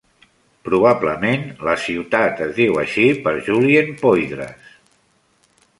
Probablement, 0.69 1.43
la 1.67 1.75
ciutat 1.83 2.41
es 2.49 2.57
diu 2.63 2.81
així 2.85 3.07
per 3.27 3.35
Julien 3.51 3.95
Poydras. 4.03 4.75